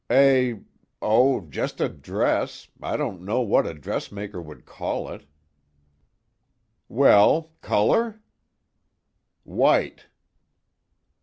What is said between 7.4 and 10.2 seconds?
color?" "White."